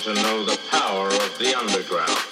to 0.00 0.14
know 0.14 0.44
the 0.44 0.56
power 0.70 1.08
of 1.08 1.38
the 1.38 1.58
underground. 1.58 2.27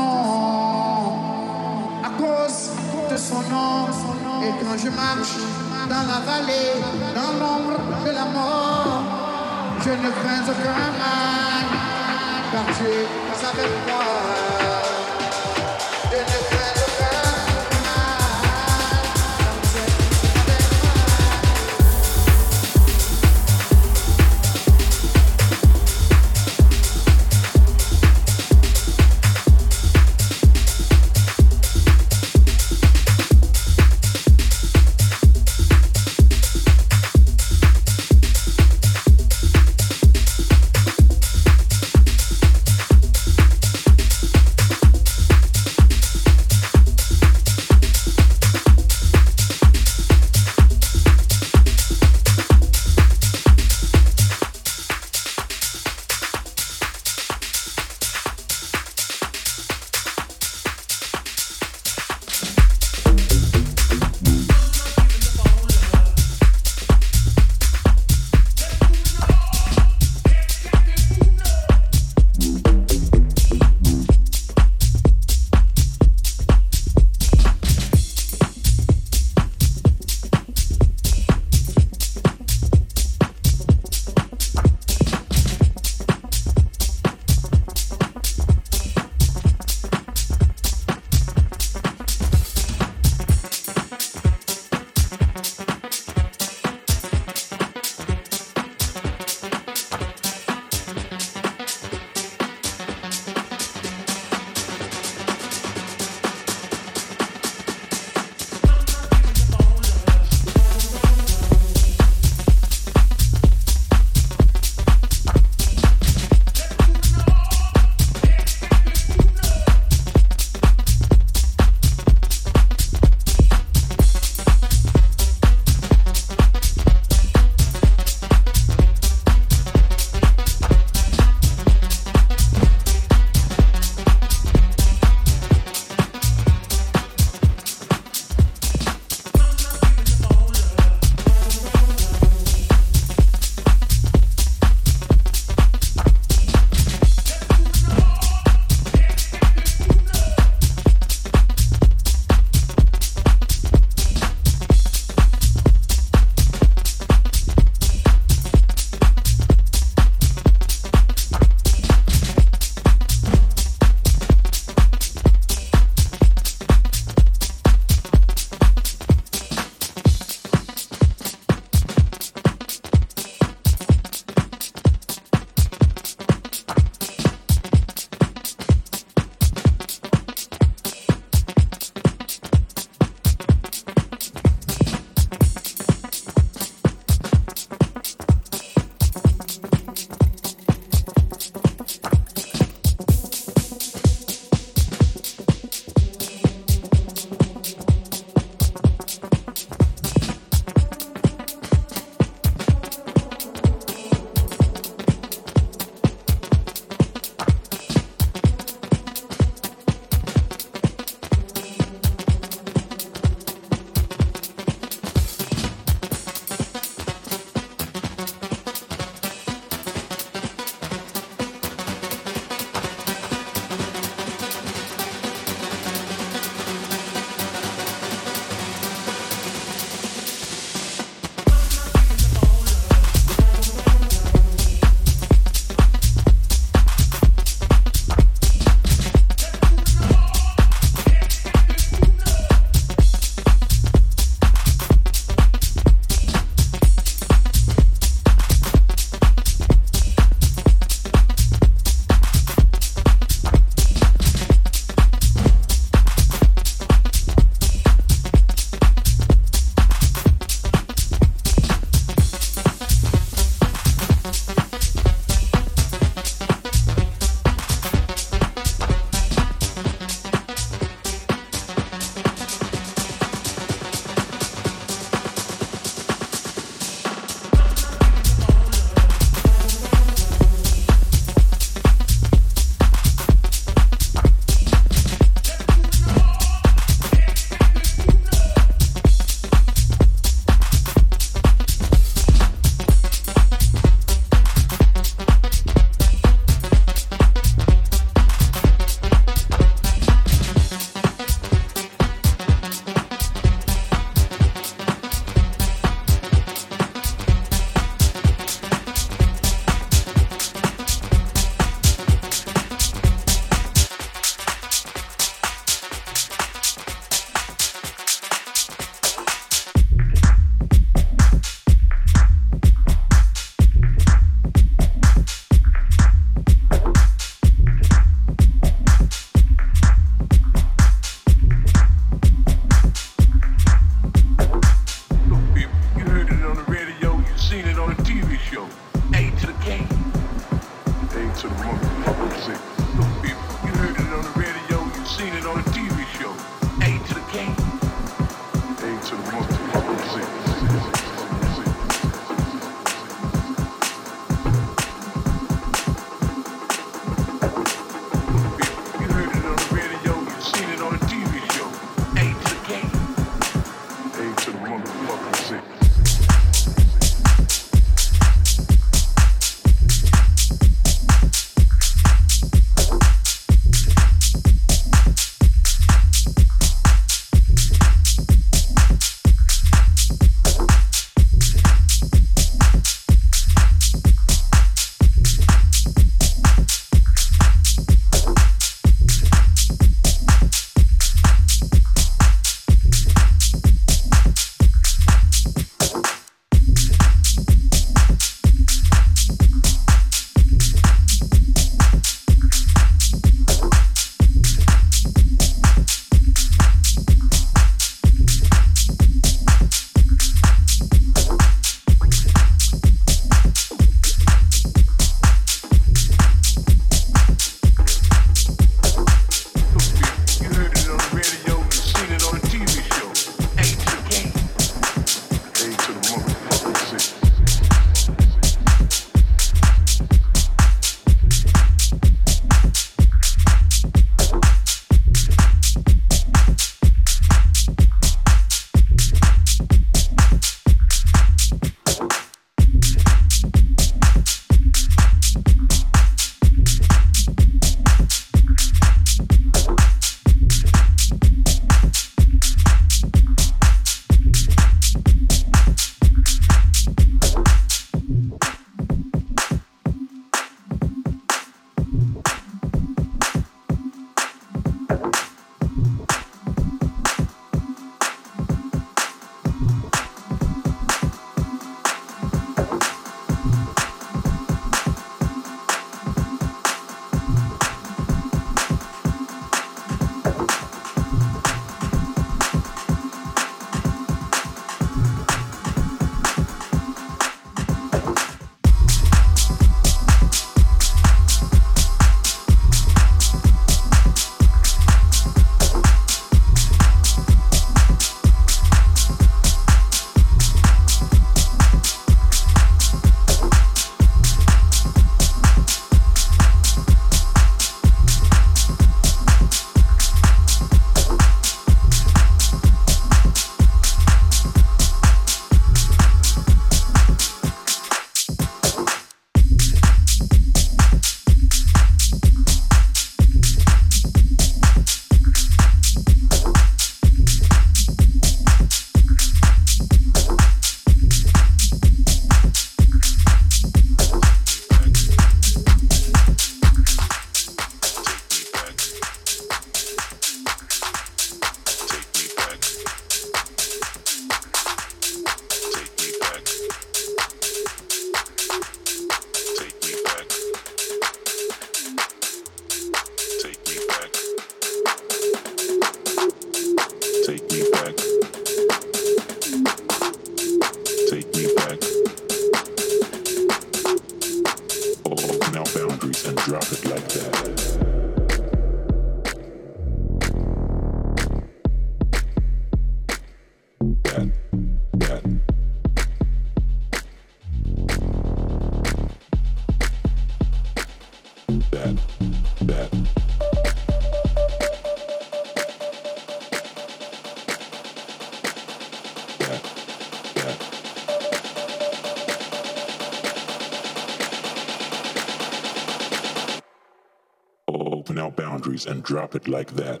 Open 597.76 598.18
our 598.18 598.30
boundaries 598.30 598.86
and 598.86 599.02
drop 599.02 599.34
it 599.34 599.48
like 599.48 599.72
that. 599.74 600.00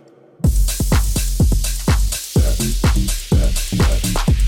And 3.32 4.39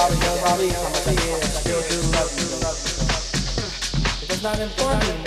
I 0.00 0.10
still 0.10 1.82
do 1.82 1.96
love 2.14 2.30
you. 2.38 2.46
It's 4.30 4.42
not 4.44 4.60
important. 4.60 5.18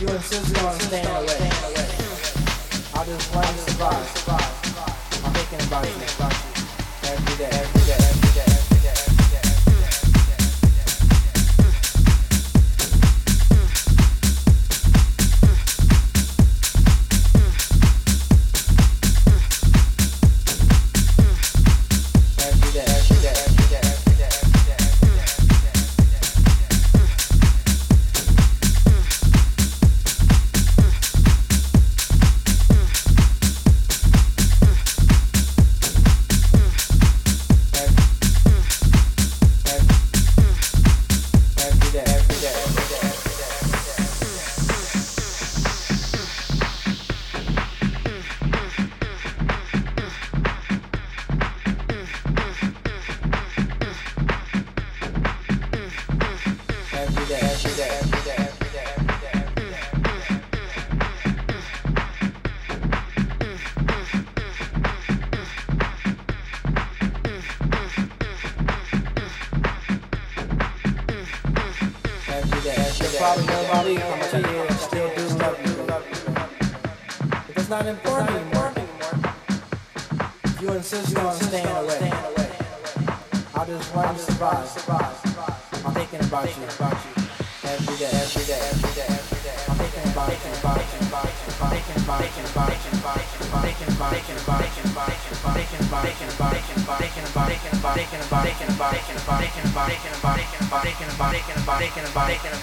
You 0.00 0.08
insist 0.08 0.64
on 0.64 0.80
staying 0.80 1.06
away. 1.06 1.50
I 2.94 3.04
just 3.04 3.34
want 3.34 3.46
to 3.48 3.52
survive. 3.58 4.28
I'm 5.24 5.32
thinking 5.34 5.66
about 5.66 5.84
you, 5.84 5.92
every 7.04 7.36
day, 7.36 7.50
every 7.52 7.84
day. 7.84 8.13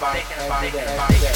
about 0.02 0.16
every 0.32 0.70
day. 1.20 1.31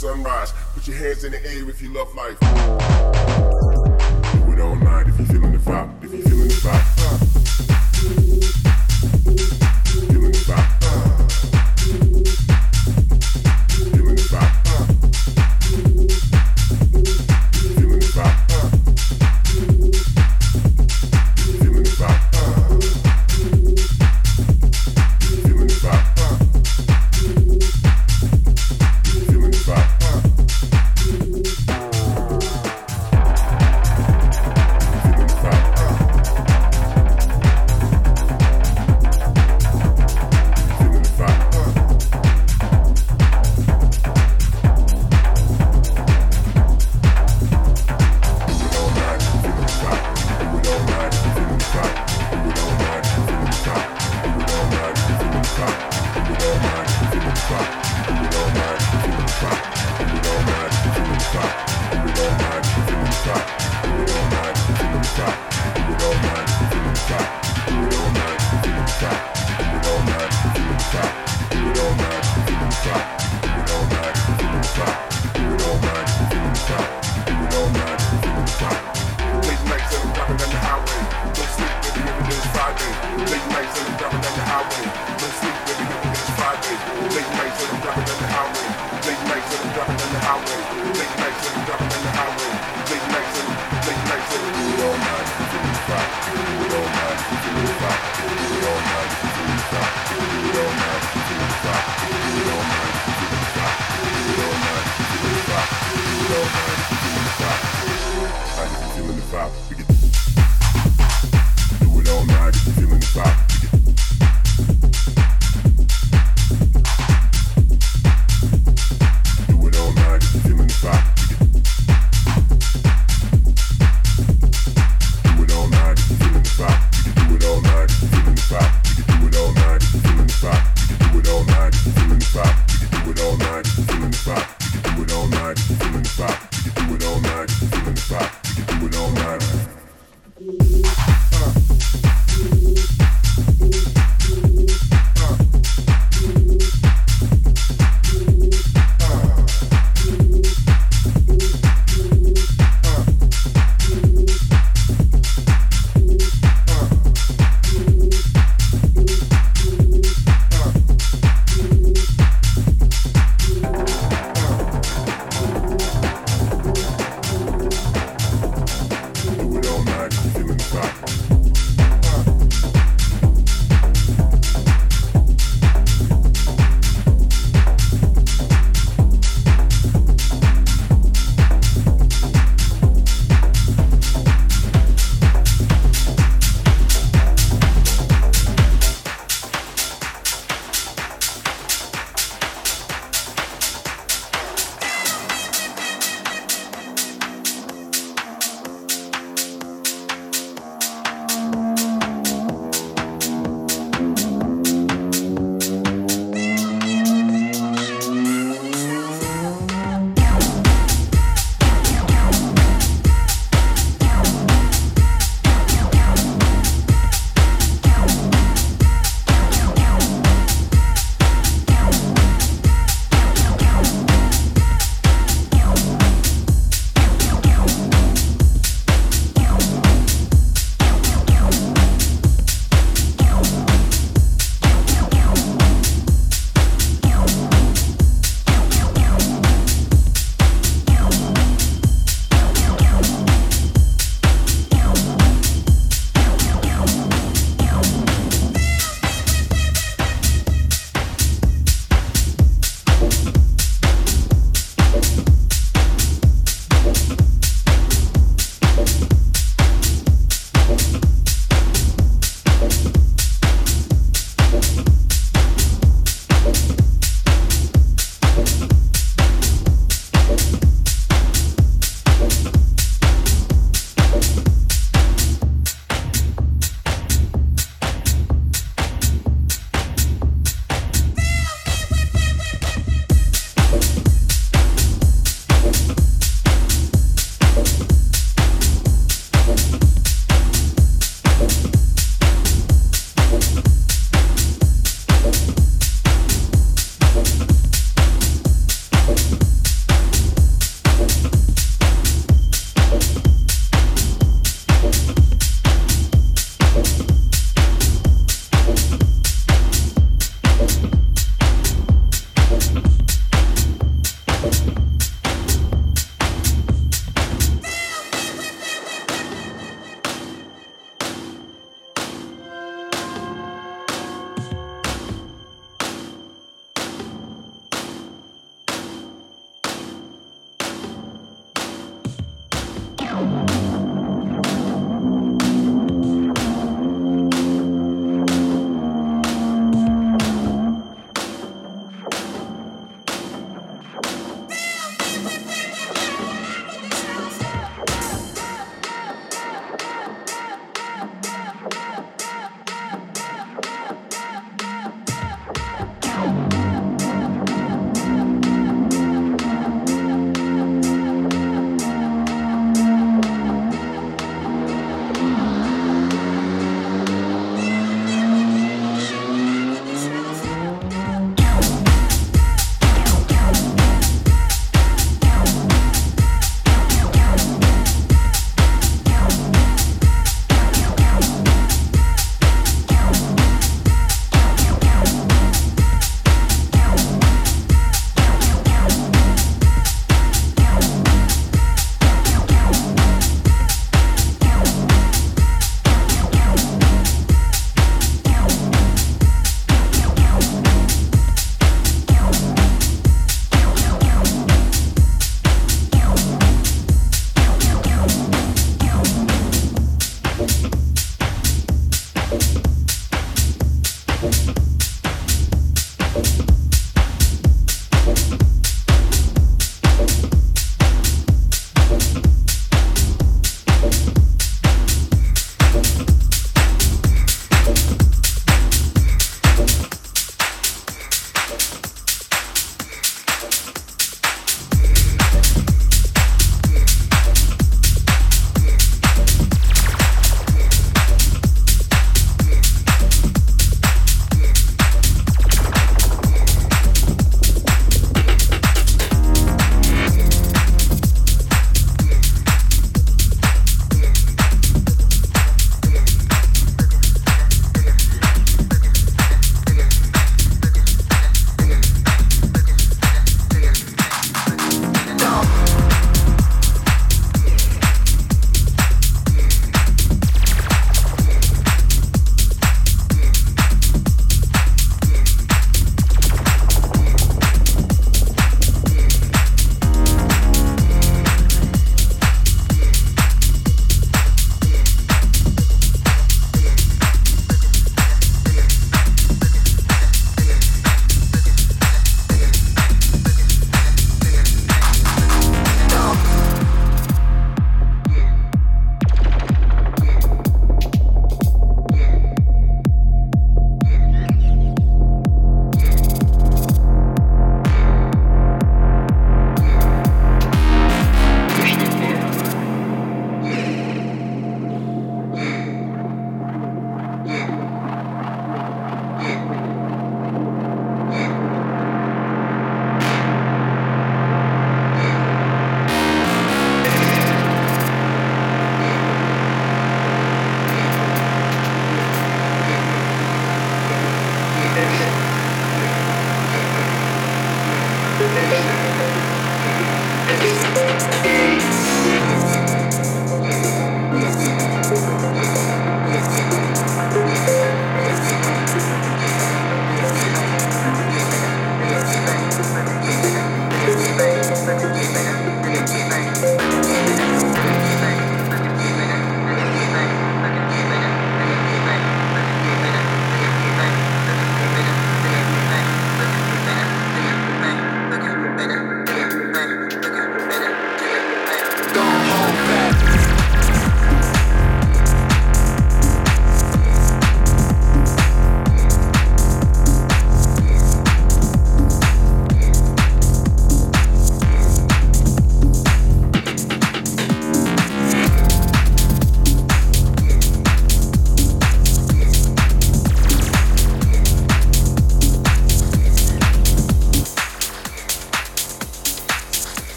Sunrise. 0.00 0.52
Put 0.74 0.88
your 0.88 0.96
hands 0.96 1.24
in 1.24 1.32
the 1.32 1.44
air 1.44 1.68
if 1.68 1.79